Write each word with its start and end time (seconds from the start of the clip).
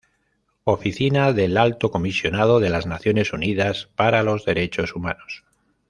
Oficina 0.63 1.31
del 1.31 1.57
Alto 1.57 1.91
Comisionado 1.91 2.59
de 2.59 2.71
las 2.71 2.87
Naciones 2.87 3.33
Unidas 3.33 3.89
para 3.95 4.23
los 4.23 4.45
Derechos 4.45 4.95
Humanos 4.95 5.43